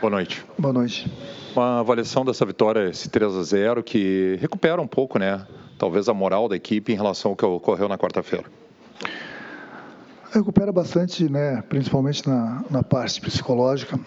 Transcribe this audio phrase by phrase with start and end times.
[0.00, 0.44] Boa noite.
[0.58, 1.10] Boa noite.
[1.54, 5.46] Uma avaliação dessa vitória, esse 3 a 0 que recupera um pouco, né?
[5.78, 8.44] Talvez a moral da equipe em relação ao que ocorreu na quarta-feira.
[10.30, 11.62] Recupera bastante, né?
[11.62, 13.98] Principalmente na, na parte psicológica,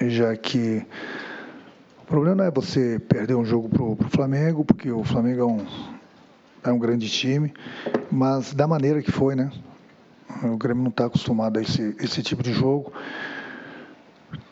[0.00, 0.86] já que
[2.02, 5.44] o problema não é você perder um jogo para o Flamengo, porque o Flamengo é
[5.44, 5.66] um,
[6.62, 7.52] é um grande time,
[8.12, 9.50] mas da maneira que foi, né?
[10.44, 12.92] O Grêmio não está acostumado a esse, esse tipo de jogo.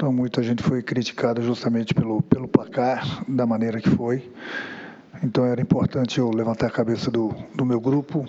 [0.05, 4.31] Então, muita gente foi criticada justamente pelo, pelo placar, da maneira que foi.
[5.23, 8.29] Então, era importante eu levantar a cabeça do, do meu grupo,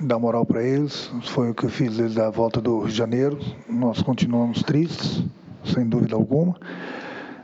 [0.00, 1.10] dar moral para eles.
[1.24, 3.40] Foi o que eu fiz desde a volta do Rio de Janeiro.
[3.68, 5.24] Nós continuamos tristes,
[5.64, 6.54] sem dúvida alguma.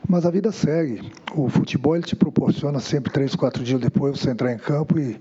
[0.07, 1.11] Mas a vida segue.
[1.35, 5.19] O futebol ele te proporciona sempre três, quatro dias depois você entrar em campo e,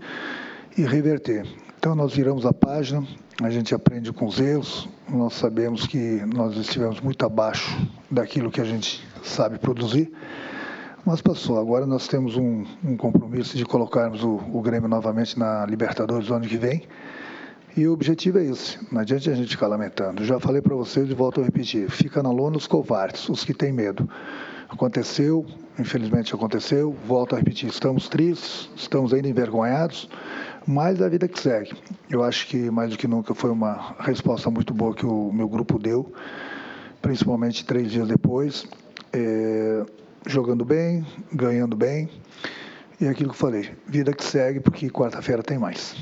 [0.79, 1.45] e reverter.
[1.81, 3.05] Então nós viramos a página,
[3.42, 7.70] a gente aprende com os erros, nós sabemos que nós estivemos muito abaixo
[8.11, 10.11] daquilo que a gente sabe produzir,
[11.05, 11.59] mas passou.
[11.59, 16.37] Agora nós temos um, um compromisso de colocarmos o, o, Grêmio novamente na Libertadores no
[16.37, 16.83] ano que vem.
[17.77, 18.78] E o objetivo é esse.
[18.92, 20.25] Não adianta a gente ficar lamentando.
[20.25, 21.91] Já falei para vocês e volto a repetir.
[21.91, 24.09] Fica na lona os covardes, os que têm medo.
[24.69, 25.47] Aconteceu,
[25.78, 26.94] infelizmente aconteceu.
[27.06, 27.69] Volto a repetir.
[27.69, 30.09] Estamos tristes, estamos ainda envergonhados
[30.67, 31.73] mas a vida que segue.
[32.11, 35.49] Eu acho que mais do que nunca foi uma resposta muito boa que o meu
[35.49, 36.13] grupo deu,
[37.01, 38.67] principalmente três dias depois,
[39.13, 39.85] é,
[40.27, 42.09] jogando bem, ganhando bem,
[43.01, 45.97] e é aquilo que eu falei, vida que segue, porque quarta-feira tem mais.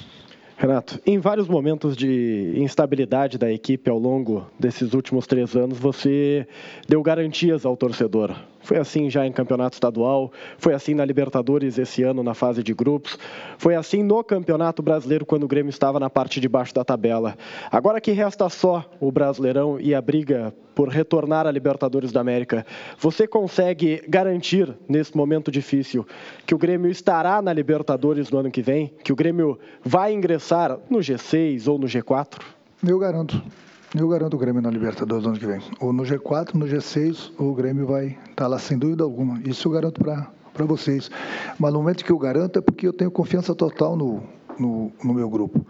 [0.60, 6.46] Renato, em vários momentos de instabilidade da equipe ao longo desses últimos três anos, você
[6.86, 8.36] deu garantias ao torcedor.
[8.62, 12.74] Foi assim já em campeonato estadual, foi assim na Libertadores esse ano na fase de
[12.74, 13.18] grupos,
[13.58, 17.36] foi assim no Campeonato Brasileiro quando o Grêmio estava na parte de baixo da tabela.
[17.70, 22.64] Agora que resta só o Brasileirão e a briga por retornar à Libertadores da América,
[22.98, 26.06] você consegue garantir nesse momento difícil
[26.46, 30.78] que o Grêmio estará na Libertadores no ano que vem, que o Grêmio vai ingressar
[30.88, 32.40] no G6 ou no G4?
[32.86, 33.42] Eu garanto.
[33.92, 35.60] Eu garanto o Grêmio na Libertadores no ano que vem.
[35.80, 39.40] Ou no G4, no G6, o Grêmio vai estar tá lá sem dúvida alguma.
[39.44, 41.10] Isso eu garanto para vocês.
[41.58, 44.22] Mas no momento que eu garanto é porque eu tenho confiança total no,
[44.56, 45.66] no, no meu grupo.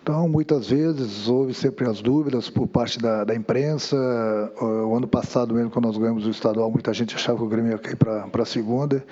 [0.00, 3.96] Então, muitas vezes houve sempre as dúvidas por parte da, da, imprensa.
[4.60, 7.72] O ano passado, mesmo, quando nós ganhamos o estadual, muita gente achava que o Grêmio
[7.72, 9.04] ia cair para a segunda.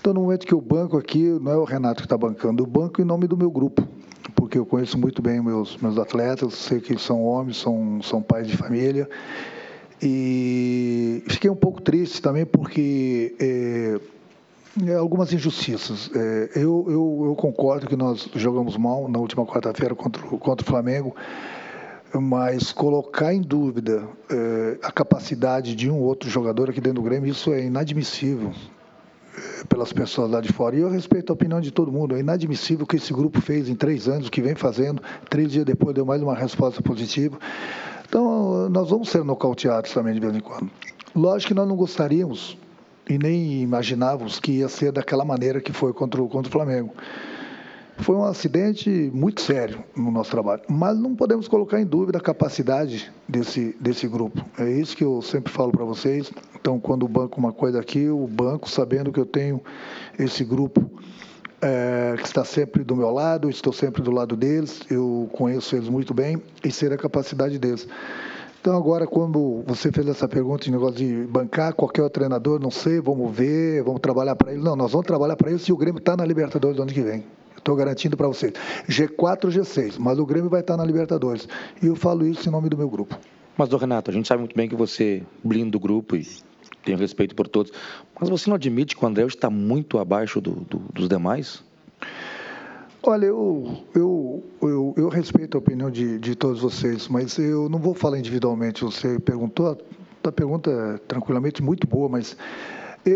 [0.00, 2.66] Então, no momento que o banco aqui, não é o Renato que está bancando, o
[2.66, 3.86] banco em nome do meu grupo
[4.50, 8.48] porque eu conheço muito bem meus, meus atletas, sei que são homens, são, são pais
[8.48, 9.08] de família.
[10.02, 14.00] E fiquei um pouco triste também porque é,
[14.90, 16.10] é, algumas injustiças.
[16.12, 20.68] É, eu, eu, eu, concordo que nós jogamos mal na última quarta-feira contra, contra o
[20.68, 21.14] Flamengo,
[22.12, 27.30] mas colocar em dúvida é, a capacidade de um outro jogador aqui dentro do Grêmio,
[27.30, 28.50] isso é inadmissível
[29.68, 30.76] pelas pessoas lá de fora.
[30.76, 32.16] E eu respeito a opinião de todo mundo.
[32.16, 35.02] É inadmissível o que esse grupo fez em três anos, o que vem fazendo.
[35.28, 37.38] Três dias depois deu mais uma resposta positiva.
[38.08, 40.70] Então, nós vamos ser nocauteados também de vez em quando.
[41.14, 42.56] Lógico que nós não gostaríamos
[43.08, 46.94] e nem imaginávamos que ia ser daquela maneira que foi contra o, contra o Flamengo.
[47.98, 52.20] Foi um acidente muito sério no nosso trabalho, mas não podemos colocar em dúvida a
[52.20, 54.42] capacidade desse, desse grupo.
[54.58, 56.32] É isso que eu sempre falo para vocês.
[56.60, 59.62] Então, quando o banco uma coisa aqui, o banco, sabendo que eu tenho
[60.18, 60.90] esse grupo
[61.62, 65.88] é, que está sempre do meu lado, estou sempre do lado deles, eu conheço eles
[65.88, 67.88] muito bem e sei a capacidade deles.
[68.60, 73.00] Então, agora, quando você fez essa pergunta de negócio de bancar qualquer treinador, não sei,
[73.00, 74.62] vamos ver, vamos trabalhar para ele.
[74.62, 77.00] Não, nós vamos trabalhar para ele se o Grêmio está na Libertadores do ano que
[77.00, 77.24] vem.
[77.56, 78.52] Estou garantindo para vocês.
[78.86, 81.48] G4 ou G6, mas o Grêmio vai estar na Libertadores.
[81.82, 83.18] E eu falo isso em nome do meu grupo.
[83.56, 86.26] Mas, Renato, a gente sabe muito bem que você blinda o grupo e
[86.84, 87.72] tem respeito por todos.
[88.18, 91.62] Mas você não admite que o André está muito abaixo do, do, dos demais?
[93.02, 97.78] Olha, eu, eu, eu, eu, respeito a opinião de, de todos vocês, mas eu não
[97.78, 98.84] vou falar individualmente.
[98.84, 99.78] Você perguntou,
[100.22, 102.36] a pergunta é tranquilamente muito boa, mas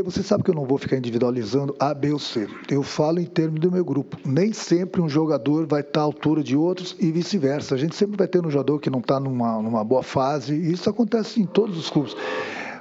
[0.02, 2.48] você sabe que eu não vou ficar individualizando A, B ou C.
[2.70, 4.16] Eu falo em termos do meu grupo.
[4.24, 7.74] Nem sempre um jogador vai estar à altura de outros e vice-versa.
[7.74, 10.54] A gente sempre vai ter um jogador que não está numa, numa boa fase.
[10.54, 12.16] E isso acontece em todos os clubes.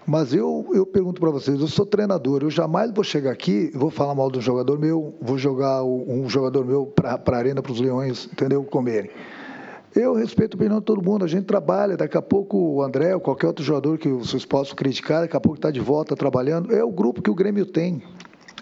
[0.05, 3.89] Mas eu, eu pergunto para vocês, eu sou treinador, eu jamais vou chegar aqui vou
[3.89, 7.71] falar mal de um jogador meu, vou jogar um jogador meu para a arena, para
[7.71, 8.63] os leões, entendeu?
[8.63, 9.09] Comerem.
[9.95, 13.13] Eu respeito a opinião de todo mundo, a gente trabalha, daqui a pouco o André
[13.13, 16.73] ou qualquer outro jogador que vocês possam criticar, daqui a pouco está de volta trabalhando,
[16.73, 18.01] é o grupo que o Grêmio tem.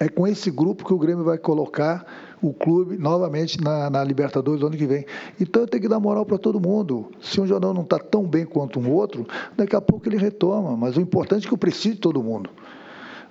[0.01, 2.03] É com esse grupo que o Grêmio vai colocar
[2.41, 5.05] o clube novamente na, na Libertadores no ano que vem.
[5.39, 7.11] Então tem que dar moral para todo mundo.
[7.21, 10.75] Se um jogador não está tão bem quanto um outro, daqui a pouco ele retoma.
[10.75, 12.49] Mas o importante é que eu preciso de todo mundo.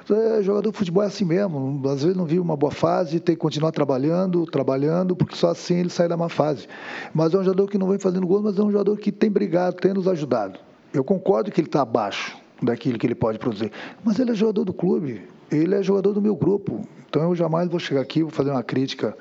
[0.09, 1.83] É, jogador de futebol é assim mesmo.
[1.89, 5.75] Às vezes não vive uma boa fase, tem que continuar trabalhando, trabalhando, porque só assim
[5.81, 6.69] ele sai da má fase.
[7.13, 9.29] Mas é um jogador que não vem fazendo gol, mas é um jogador que tem
[9.29, 10.61] brigado, tem nos ajudado.
[10.95, 13.73] Eu concordo que ele está abaixo daquilo que ele pode produzir,
[14.05, 16.87] mas ele é jogador do clube ele é jogador do meu grupo.
[17.08, 19.17] Então eu jamais vou chegar aqui e vou fazer uma crítica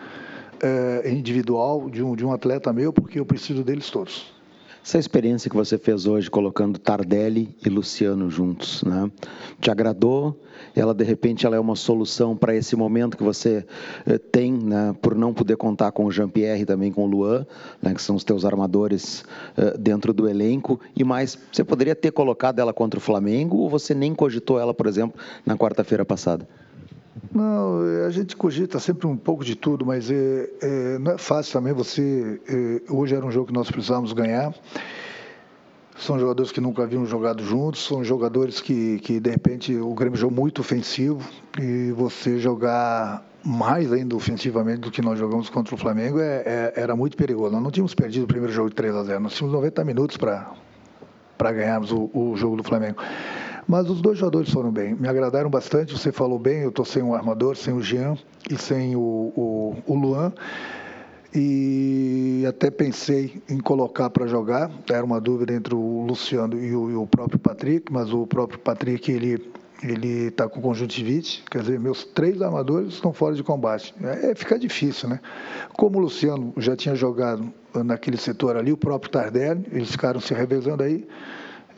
[0.61, 4.38] é, individual de um, de um atleta meu, porque eu preciso deles todos.
[4.83, 9.11] Essa experiência que você fez hoje colocando Tardelli e Luciano juntos, né?
[9.59, 10.39] Te agradou?
[10.75, 13.65] Ela de repente ela é uma solução para esse momento que você
[14.05, 14.95] eh, tem, né?
[15.01, 17.45] Por não poder contar com o Jean-Pierre e também com o Luan,
[17.81, 17.93] né?
[17.93, 19.23] Que são os teus armadores
[19.57, 20.79] eh, dentro do elenco.
[20.95, 24.73] E mais, você poderia ter colocado ela contra o Flamengo ou você nem cogitou ela,
[24.73, 26.47] por exemplo, na quarta-feira passada?
[27.33, 31.17] Não, é, a gente cogita sempre um pouco de tudo, mas é, é, não é
[31.17, 32.41] fácil também você.
[32.47, 34.53] É, hoje era um jogo que nós precisávamos ganhar.
[35.97, 40.17] São jogadores que nunca haviam jogado juntos, são jogadores que, que de repente, o Grêmio
[40.17, 41.21] jogou muito ofensivo
[41.59, 46.73] e você jogar mais ainda ofensivamente do que nós jogamos contra o Flamengo é, é,
[46.75, 47.51] era muito perigoso.
[47.51, 50.17] Nós não tínhamos perdido o primeiro jogo de 3 a 0, nós tínhamos 90 minutos
[50.17, 53.01] para ganharmos o, o jogo do Flamengo.
[53.69, 55.95] Mas os dois jogadores foram bem, me agradaram bastante.
[55.95, 58.17] Você falou bem, eu estou sem o armador, sem o Jean
[58.49, 60.33] e sem o, o, o Luan.
[61.35, 64.71] E até pensei em colocar para jogar.
[64.89, 68.57] Era uma dúvida entre o Luciano e o, e o próprio Patrick, mas o próprio
[68.57, 69.51] Patrick ele
[69.81, 73.95] ele está com conjuntivite, quer dizer, meus três armadores estão fora de combate.
[74.03, 75.21] É, é fica difícil, né?
[75.71, 80.33] Como o Luciano já tinha jogado naquele setor ali, o próprio Tardelli, eles ficaram se
[80.33, 81.07] revezando aí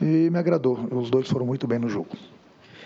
[0.02, 0.78] e me agradou.
[0.90, 2.08] Os dois foram muito bem no jogo.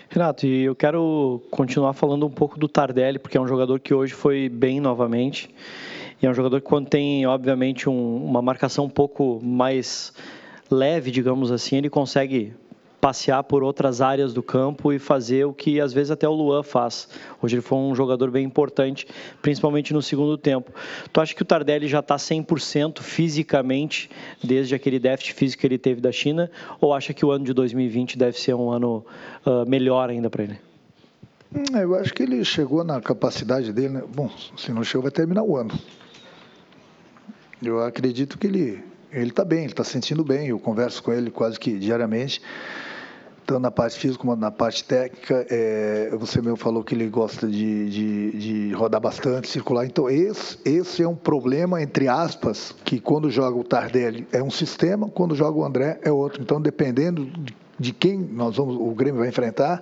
[0.09, 3.93] Renato, e eu quero continuar falando um pouco do Tardelli, porque é um jogador que
[3.93, 5.49] hoje foi bem novamente.
[6.21, 10.13] E é um jogador que, quando tem, obviamente, um, uma marcação um pouco mais
[10.71, 12.53] leve, digamos assim, ele consegue
[12.99, 16.63] passear por outras áreas do campo e fazer o que às vezes até o Luan
[16.63, 17.07] faz.
[17.41, 19.07] Hoje ele foi um jogador bem importante,
[19.41, 20.71] principalmente no segundo tempo.
[21.11, 24.09] Tu acha que o Tardelli já está 100% fisicamente
[24.43, 26.49] desde aquele déficit físico que ele teve da China
[26.81, 29.05] ou acha que o ano de 2020 deve ser um ano
[29.45, 30.59] uh, melhor ainda para ele?
[31.55, 33.89] Hum, eu acho que ele chegou na capacidade dele.
[33.89, 34.03] Né?
[34.13, 35.71] Bom, se não chegou, vai terminar o ano.
[37.61, 38.83] Eu acredito que ele
[39.21, 40.47] ele está bem, ele está sentindo bem.
[40.47, 42.41] Eu converso com ele quase que diariamente
[43.47, 45.47] tanto na parte física como na parte técnica.
[45.49, 49.85] É, você mesmo falou que ele gosta de, de, de, rodar bastante, circular.
[49.85, 54.51] Então, esse, esse é um problema, entre aspas, que quando joga o Tardelli é um
[54.51, 56.41] sistema, quando joga o André é outro.
[56.43, 59.81] Então, dependendo de, de quem nós vamos, o Grêmio vai enfrentar,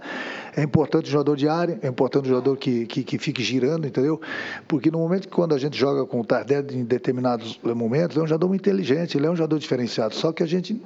[0.55, 3.87] é importante o jogador de área, é importante o jogador que, que, que fique girando,
[3.87, 4.19] entendeu?
[4.67, 8.21] Porque no momento que quando a gente joga com o Tardelli em determinados momentos, é
[8.21, 10.13] um jogador inteligente, ele é um jogador diferenciado.
[10.15, 10.81] Só que a gente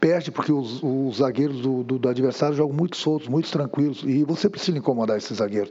[0.00, 4.24] perde porque os, os zagueiros do, do, do, adversário jogam muito soltos, muito tranquilos, e
[4.24, 5.70] você precisa incomodar esses zagueiros.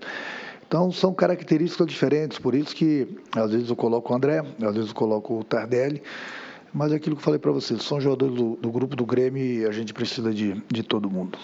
[0.68, 4.90] Então, são características diferentes, por isso que às vezes eu coloco o André, às vezes
[4.90, 6.02] eu coloco o Tardelli,
[6.74, 9.44] mas é aquilo que eu falei para vocês, são jogadores do, do, grupo do Grêmio
[9.44, 11.38] e a gente precisa de, de todo mundo.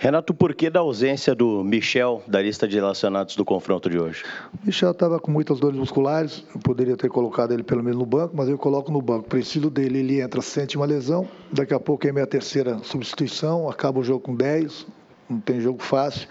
[0.00, 4.24] Renato, por que da ausência do Michel da lista de relacionados do confronto de hoje?
[4.54, 8.06] O Michel estava com muitas dores musculares, eu poderia ter colocado ele pelo menos no
[8.06, 9.28] banco, mas eu coloco no banco.
[9.28, 13.98] Preciso dele, ele entra, sente uma lesão, daqui a pouco é minha terceira substituição, acaba
[13.98, 14.86] o jogo com 10,
[15.28, 16.28] não tem jogo fácil,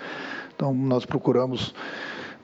[0.56, 1.76] então nós procuramos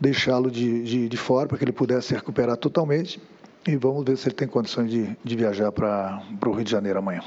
[0.01, 3.21] deixá-lo de, de, de fora para que ele pudesse se recuperar totalmente
[3.67, 6.99] e vamos ver se ele tem condições de, de viajar para o Rio de Janeiro
[6.99, 7.21] amanhã.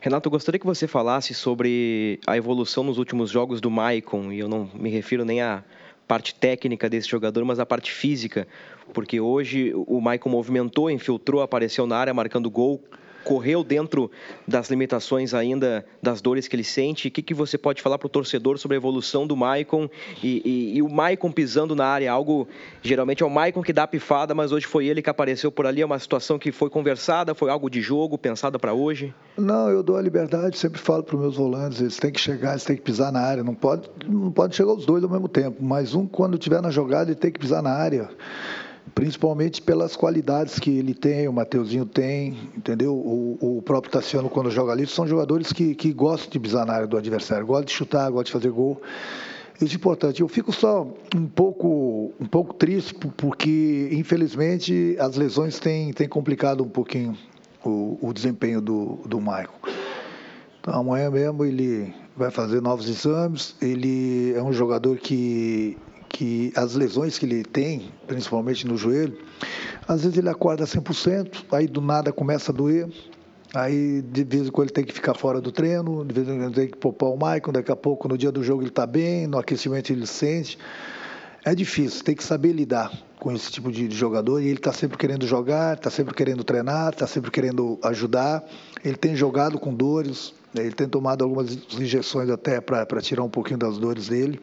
[0.00, 4.38] Renato, eu gostaria que você falasse sobre a evolução nos últimos jogos do Maicon, e
[4.38, 5.64] eu não me refiro nem à
[6.06, 8.46] parte técnica desse jogador, mas à parte física,
[8.92, 12.82] porque hoje o Maicon movimentou, infiltrou, apareceu na área marcando gol,
[13.24, 14.10] correu dentro
[14.46, 17.08] das limitações ainda das dores que ele sente.
[17.08, 19.88] O que, que você pode falar para o torcedor sobre a evolução do Maicon
[20.22, 22.12] e, e, e, o Maicon pisando na área?
[22.12, 22.46] Algo,
[22.82, 25.66] geralmente é o Maicon que dá a pifada, mas hoje foi ele que apareceu por
[25.66, 25.80] ali.
[25.80, 29.14] É uma situação que foi conversada, foi algo de jogo, pensada para hoje?
[29.36, 32.50] Não, eu dou a liberdade, sempre falo para os meus volantes, eles têm que chegar,
[32.50, 33.42] eles têm que pisar na área.
[33.42, 36.70] Não pode, não pode chegar os dois ao mesmo tempo, mas um, quando estiver na
[36.70, 38.10] jogada, ele tem que pisar na área
[38.94, 42.94] principalmente pelas qualidades que ele tem, o Mateuzinho tem, entendeu?
[42.94, 46.74] O, o próprio Tassiano, quando joga ali, são jogadores que, que gostam de pisar na
[46.74, 48.80] área do adversário, gostam de chutar, gostam de fazer gol.
[49.60, 50.20] Isso é importante.
[50.20, 56.64] Eu fico só um pouco, um pouco triste, porque, infelizmente, as lesões têm, têm complicado
[56.64, 57.16] um pouquinho
[57.64, 59.50] o, o desempenho do, do Michael.
[60.60, 63.54] Então, amanhã mesmo ele vai fazer novos exames.
[63.60, 65.76] Ele é um jogador que
[66.14, 69.18] que as lesões que ele tem, principalmente no joelho,
[69.86, 72.88] às vezes ele acorda 100%, aí do nada começa a doer,
[73.52, 76.38] aí de vez em quando ele tem que ficar fora do treino, de vez em
[76.38, 78.86] quando tem que poupar o Maicon, daqui a pouco no dia do jogo ele está
[78.86, 80.56] bem, no aquecimento ele sente.
[81.44, 84.96] É difícil, tem que saber lidar com esse tipo de jogador e ele está sempre
[84.96, 88.44] querendo jogar, está sempre querendo treinar, está sempre querendo ajudar.
[88.84, 93.58] Ele tem jogado com dores, ele tem tomado algumas injeções até para tirar um pouquinho
[93.58, 94.40] das dores dele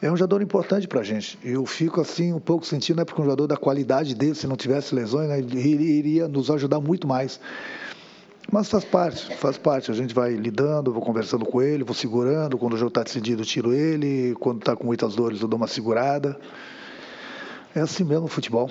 [0.00, 1.38] é um jogador importante para a gente.
[1.42, 4.56] Eu fico assim um pouco sentindo, né, porque um jogador da qualidade dele, se não
[4.56, 7.40] tivesse lesões, né, ele iria nos ajudar muito mais.
[8.50, 9.90] Mas faz parte, faz parte.
[9.90, 12.56] A gente vai lidando, vou conversando com ele, vou segurando.
[12.56, 14.34] Quando o jogo está decidido, tiro ele.
[14.40, 16.38] Quando está com muitas dores, eu dou uma segurada.
[17.74, 18.70] É assim mesmo o futebol.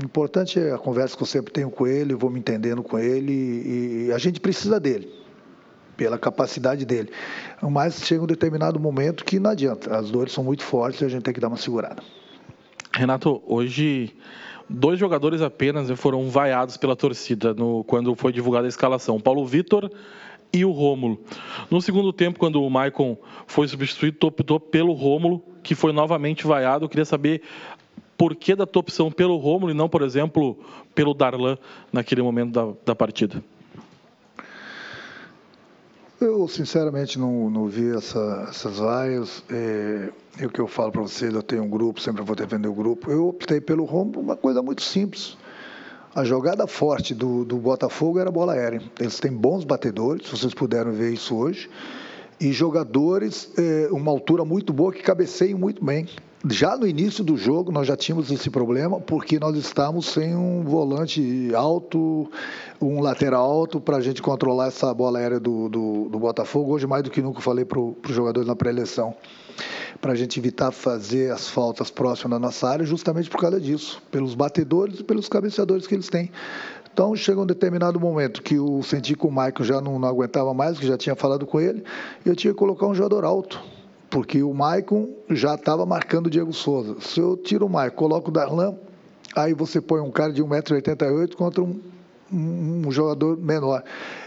[0.00, 2.98] O importante é a conversa que eu sempre tenho com ele, vou me entendendo com
[2.98, 5.25] ele e a gente precisa dele
[5.96, 7.10] pela capacidade dele.
[7.62, 9.96] Mas chega um determinado momento que não adianta.
[9.96, 12.02] As dores são muito fortes e a gente tem que dar uma segurada.
[12.92, 14.14] Renato, hoje
[14.68, 19.90] dois jogadores apenas foram vaiados pela torcida no, quando foi divulgada a escalação: Paulo Vitor
[20.52, 21.20] e o Rômulo.
[21.70, 26.84] No segundo tempo, quando o Maicon foi substituído, optou pelo Rômulo, que foi novamente vaiado.
[26.84, 27.42] Eu queria saber
[28.16, 30.58] por que da tua opção pelo Rômulo e não, por exemplo,
[30.94, 31.58] pelo Darlan
[31.92, 33.42] naquele momento da, da partida.
[36.18, 39.44] Eu, sinceramente, não, não vi essa, essas vaias.
[39.50, 42.68] É, e o que eu falo para vocês, eu tenho um grupo, sempre vou defender
[42.68, 43.10] o grupo.
[43.10, 45.36] Eu optei pelo rombo, uma coisa muito simples.
[46.14, 48.80] A jogada forte do, do Botafogo era a bola aérea.
[48.98, 51.68] Eles têm bons batedores, vocês puderam ver isso hoje.
[52.40, 56.08] E jogadores, é, uma altura muito boa, que cabeceiam muito bem
[56.50, 60.62] já no início do jogo nós já tínhamos esse problema porque nós estávamos sem um
[60.62, 62.30] volante alto,
[62.80, 66.72] um lateral alto para a gente controlar essa bola aérea do, do, do, Botafogo.
[66.72, 69.14] Hoje mais do que nunca falei para os jogadores na pré-eleição
[70.00, 74.02] para a gente evitar fazer as faltas próximas da nossa área, justamente por causa disso,
[74.10, 76.30] pelos batedores e pelos cabeceadores que eles têm.
[76.92, 80.52] Então chega um determinado momento que eu senti que o Michael já não, não aguentava
[80.52, 81.82] mais, que já tinha falado com ele,
[82.26, 83.58] eu tinha que colocar um jogador alto
[84.10, 86.96] porque o Maicon já estava marcando o Diego Souza.
[87.00, 88.76] Se eu tiro o Maicon, coloco o Darlan,
[89.34, 91.80] aí você põe um cara de 1,88m contra um,
[92.32, 93.82] um, jogador menor.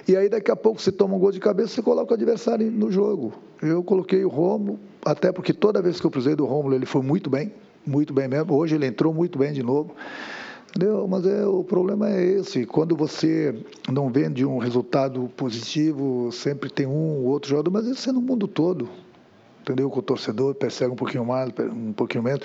[0.07, 2.69] E aí daqui a pouco você toma um gol de cabeça, você coloca o adversário
[2.69, 3.33] no jogo.
[3.61, 7.01] Eu coloquei o Romulo, até porque toda vez que eu precisei do Romulo, ele foi
[7.01, 7.53] muito bem,
[7.85, 8.53] muito bem mesmo.
[8.53, 9.95] Hoje ele entrou muito bem de novo.
[10.69, 11.07] Entendeu?
[11.07, 12.63] Mas é, o problema é esse.
[12.63, 13.55] Quando você
[13.91, 18.21] não vende um resultado positivo, sempre tem um ou outro jogador, mas isso é no
[18.21, 18.87] mundo todo
[19.69, 19.89] entendeu?
[19.89, 22.41] Com o torcedor, persegue um pouquinho mais, um pouquinho menos.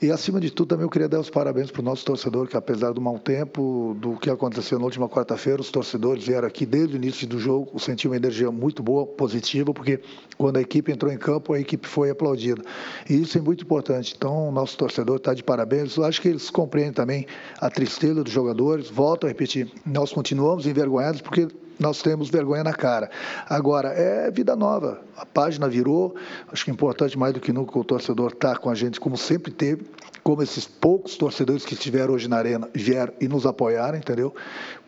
[0.00, 2.56] E acima de tudo, também eu queria dar os parabéns para o nosso torcedor, que
[2.56, 6.94] apesar do mau tempo, do que aconteceu na última quarta-feira, os torcedores vieram aqui desde
[6.94, 10.00] o início do jogo, sentiram uma energia muito boa, positiva, porque
[10.36, 12.62] quando a equipe entrou em campo, a equipe foi aplaudida.
[13.08, 14.14] E isso é muito importante.
[14.16, 15.96] Então, o nosso torcedor está de parabéns.
[15.96, 17.26] Eu acho que eles compreendem também
[17.58, 18.90] a tristeza dos jogadores.
[18.90, 23.10] Volto a repetir, nós continuamos envergonhados porque nós temos vergonha na cara.
[23.48, 25.00] Agora, é vida nova.
[25.16, 26.14] A página virou.
[26.50, 28.98] Acho que é importante mais do que nunca o torcedor estar tá com a gente,
[28.98, 29.86] como sempre teve,
[30.22, 34.34] como esses poucos torcedores que estiveram hoje na arena vieram e nos apoiaram, entendeu?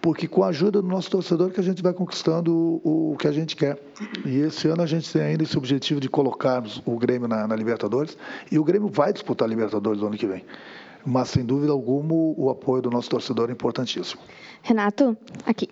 [0.01, 3.29] Porque com a ajuda do nosso torcedor que a gente vai conquistando o, o que
[3.29, 3.79] a gente quer.
[4.25, 7.57] E esse ano a gente tem ainda esse objetivo de colocarmos o Grêmio na, na
[7.57, 8.17] Libertadores.
[8.51, 10.45] E o Grêmio vai disputar a Libertadores no ano que vem
[11.05, 14.21] mas sem dúvida alguma o apoio do nosso torcedor é importantíssimo.
[14.63, 15.17] Renato,
[15.47, 15.69] aqui.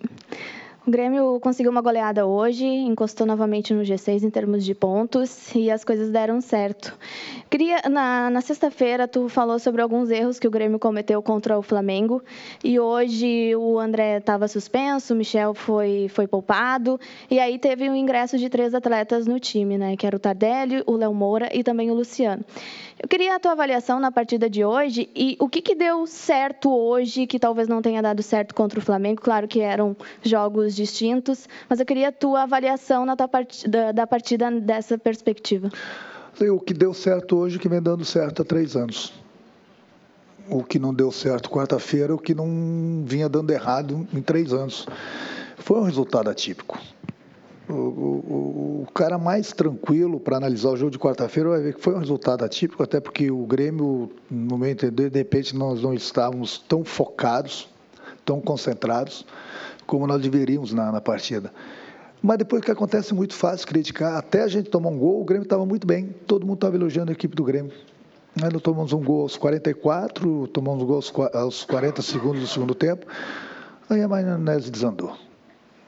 [0.87, 5.69] O Grêmio conseguiu uma goleada hoje, encostou novamente no G6 em termos de pontos e
[5.69, 6.97] as coisas deram certo.
[7.49, 11.61] Queria na, na sexta-feira tu falou sobre alguns erros que o Grêmio cometeu contra o
[11.61, 12.23] Flamengo
[12.63, 16.97] e hoje o André estava suspenso, o Michel foi foi poupado
[17.29, 19.97] e aí teve o ingresso de três atletas no time, né?
[19.97, 22.45] Que era o Tardelli, o Léo Moura e também o Luciano.
[22.99, 26.75] Eu queria a tua avaliação na partida de hoje e o que, que deu certo
[26.75, 29.21] hoje que talvez não tenha dado certo contra o Flamengo.
[29.21, 34.07] Claro que eram jogos distintos, mas eu queria a tua avaliação na tua partida, da
[34.07, 35.69] partida dessa perspectiva.
[36.39, 39.11] O que deu certo hoje que vem dando certo há três anos.
[40.49, 44.87] O que não deu certo quarta-feira, o que não vinha dando errado em três anos.
[45.57, 46.79] Foi um resultado atípico.
[47.67, 51.81] O, o, o, cara mais tranquilo para analisar o jogo de quarta-feira vai ver que
[51.81, 55.93] foi um resultado atípico, até porque o Grêmio, no meu entender, de repente nós não
[55.93, 57.67] estávamos tão focados,
[58.23, 59.25] tão concentrados,
[59.87, 61.51] como nós deveríamos na, na partida.
[62.21, 65.43] Mas depois que acontece muito fácil criticar, até a gente tomar um gol, o Grêmio
[65.43, 67.71] estava muito bem, todo mundo estava elogiando a equipe do Grêmio.
[68.39, 71.01] Nós tomamos um gol aos 44, tomamos um gol
[71.33, 73.05] aos 40 segundos do segundo tempo,
[73.89, 75.17] aí a maionese desandou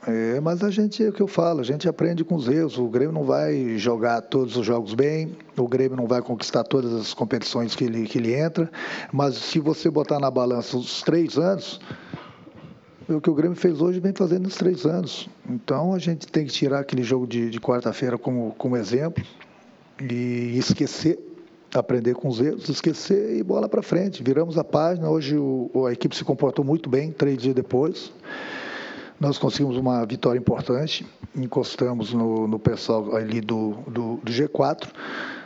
[0.07, 2.77] É, mas a gente, é o que eu falo, a gente aprende com os erros.
[2.77, 6.93] O Grêmio não vai jogar todos os jogos bem, o Grêmio não vai conquistar todas
[6.93, 8.71] as competições que ele, que ele entra,
[9.11, 11.79] mas se você botar na balança os três anos,
[13.15, 15.27] o que o Grêmio fez hoje vem fazendo nos três anos.
[15.49, 19.23] Então a gente tem que tirar aquele jogo de, de quarta-feira como, como exemplo
[19.99, 21.19] e esquecer,
[21.73, 24.23] aprender com os erros, esquecer e bola para frente.
[24.23, 25.09] Viramos a página.
[25.09, 28.11] Hoje o, a equipe se comportou muito bem, três dias depois.
[29.19, 34.87] Nós conseguimos uma vitória importante, encostamos no, no pessoal ali do, do, do G4.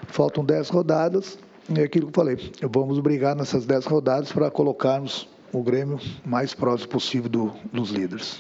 [0.08, 4.52] Faltam 10 rodadas, e é aquilo que eu falei, vamos brigar nessas 10 rodadas para
[4.52, 8.40] colocarmos o Grêmio mais próximo possível do, dos líderes.